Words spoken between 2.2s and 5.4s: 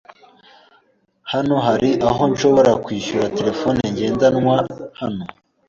nshobora kwishyuza terefone ngendanwa hano?